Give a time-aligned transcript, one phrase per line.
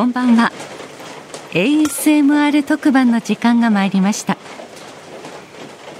[0.00, 0.50] こんばんは。
[1.50, 4.38] ASMR 特番の時間が参りました。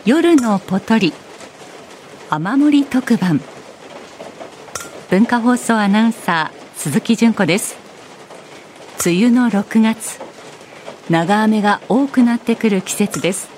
[0.07, 1.13] 夜のポトリ
[2.31, 3.43] 雨漏り特番。
[5.11, 7.77] 文化放送アナウンサー鈴木純子です。
[9.05, 10.19] 梅雨の6月
[11.11, 13.51] 長雨が多くなってくる季節です。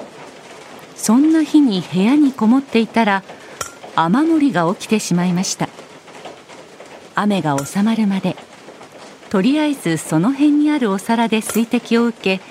[0.96, 3.22] そんな日に部屋にこもっていたら
[3.94, 5.68] 雨漏りが起きてしまいました。
[7.14, 8.34] 雨が収まるまで
[9.32, 12.42] とりあえずその辺にあるお皿で水滴を受け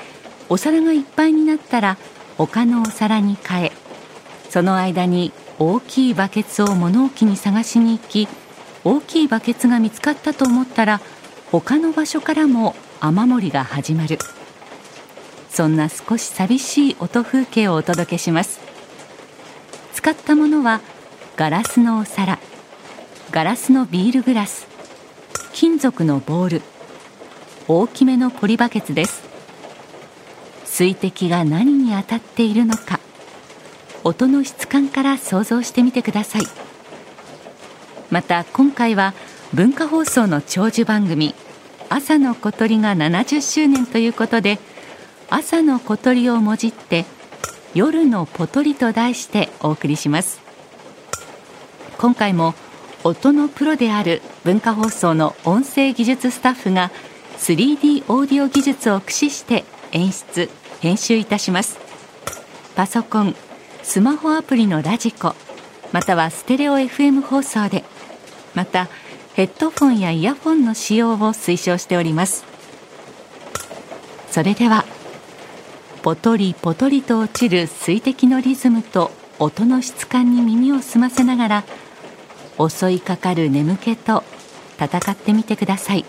[0.49, 1.95] お皿がいっぱいになったら
[2.39, 3.71] 他のお皿に変え
[4.49, 8.27] その間に大きいバケツを物置に探しに行き
[8.83, 11.01] 大きいバケツが見つかったと思ったら
[11.51, 14.17] 他の場所からも雨漏りが始まる。
[15.51, 18.59] そんな少し寂しい音風景をお届けします。
[19.93, 20.81] 使ったものは
[21.35, 22.39] ガラスのお皿
[23.29, 24.65] ガラスのビールグラス
[25.53, 26.70] 金属のボール。
[27.67, 29.23] 大きめのポリバケツです。
[30.65, 32.99] 水滴が何に当たっているのか
[34.03, 36.43] 音の質感から想像してみてください。
[38.09, 39.13] また今回は
[39.53, 41.35] 文化放送の長寿番組
[41.89, 44.59] 朝の小鳥が70周年ということで
[45.29, 47.05] 朝の小鳥をもじって
[47.73, 50.41] 夜のポトリと題してお送りします。
[51.97, 52.55] 今回も
[53.03, 56.91] 音のプロである文化放送の音声技術スタッフが
[57.41, 60.47] 3D オーディオ技術を駆使して演出
[60.79, 61.79] 編集いたします
[62.75, 63.35] パソコン
[63.81, 65.33] スマホアプリのラジコ
[65.91, 67.83] またはステレオ FM 放送で
[68.53, 68.89] また
[69.33, 72.45] ヘッドフォンやイヤフォンの使用を推奨しております
[74.29, 74.85] それでは
[76.03, 79.09] ポトリポトリと落ちる水滴のリズムと
[79.39, 81.63] 音の質感に耳を澄ませながら
[82.59, 84.23] 襲いかかる眠気と
[84.79, 86.05] 戦ってみてください。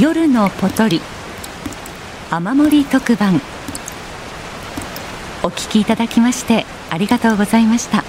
[0.00, 0.98] 夜のポトリ。
[2.30, 3.38] 雨漏り特番。
[5.42, 8.02] お聞きいただきましてありがとうございました。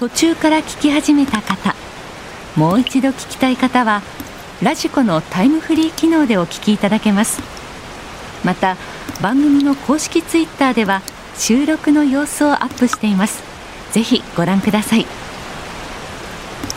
[0.00, 1.76] 途中から聞き始めた方
[2.56, 4.02] もう一度聞きたい方は
[4.60, 7.40] ラジコのタイムフリー機能でお聞きいただけます。
[8.44, 8.76] また
[9.22, 11.02] 番組の公式ツイッターでは
[11.36, 13.44] 収録の様子をアップしています。
[13.92, 15.06] ぜひご覧ください。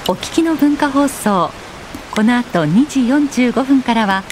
[0.07, 1.49] お聞きの文化放送
[2.11, 4.23] この後2時45分からは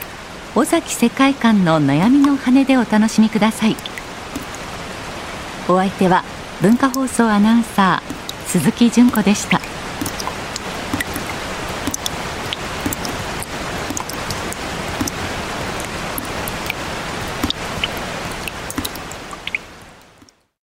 [0.55, 3.75] 尾崎世界観の悩みの羽でお楽しみください。
[5.69, 6.23] お相手は
[6.61, 9.59] 文化放送アナウンサー鈴木純子でした。